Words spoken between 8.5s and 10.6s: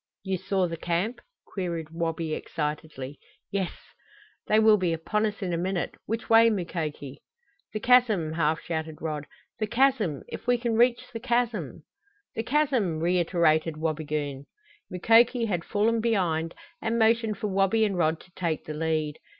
shouted Rod. "The chasm! If we